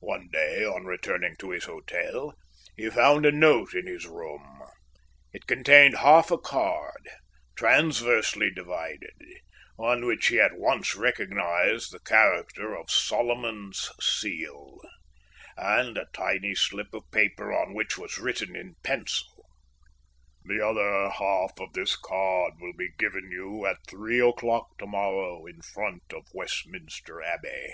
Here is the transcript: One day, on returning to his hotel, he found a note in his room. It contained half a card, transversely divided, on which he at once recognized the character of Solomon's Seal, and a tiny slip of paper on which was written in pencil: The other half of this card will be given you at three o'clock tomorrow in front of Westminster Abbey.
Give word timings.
One 0.00 0.30
day, 0.32 0.64
on 0.64 0.84
returning 0.84 1.36
to 1.36 1.50
his 1.50 1.66
hotel, 1.66 2.34
he 2.76 2.90
found 2.90 3.24
a 3.24 3.30
note 3.30 3.72
in 3.72 3.86
his 3.86 4.04
room. 4.04 4.64
It 5.32 5.46
contained 5.46 5.98
half 5.98 6.32
a 6.32 6.38
card, 6.38 7.08
transversely 7.54 8.50
divided, 8.50 9.14
on 9.78 10.06
which 10.06 10.26
he 10.26 10.40
at 10.40 10.58
once 10.58 10.96
recognized 10.96 11.92
the 11.92 12.00
character 12.00 12.74
of 12.74 12.90
Solomon's 12.90 13.92
Seal, 14.00 14.80
and 15.56 15.96
a 15.96 16.06
tiny 16.12 16.56
slip 16.56 16.92
of 16.92 17.08
paper 17.12 17.52
on 17.54 17.74
which 17.74 17.96
was 17.96 18.18
written 18.18 18.56
in 18.56 18.74
pencil: 18.82 19.46
The 20.46 20.60
other 20.66 21.10
half 21.10 21.60
of 21.60 21.74
this 21.74 21.94
card 21.94 22.54
will 22.58 22.74
be 22.76 22.90
given 22.98 23.30
you 23.30 23.66
at 23.66 23.86
three 23.86 24.18
o'clock 24.18 24.76
tomorrow 24.78 25.46
in 25.46 25.62
front 25.62 26.12
of 26.12 26.24
Westminster 26.34 27.22
Abbey. 27.22 27.72